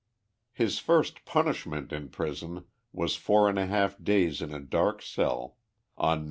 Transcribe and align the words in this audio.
His 0.51 0.79
first 0.79 1.25
punishment 1.25 1.93
in 1.93 2.09
prison 2.09 2.65
was 2.91 3.15
four 3.15 3.47
and 3.47 3.59
a 3.59 3.67
half 3.67 4.03
days 4.03 4.41
in 4.41 4.51
a 4.51 4.59
dark 4.59 5.03
cell, 5.03 5.57
on 5.95 6.17
Nov. 6.17 6.19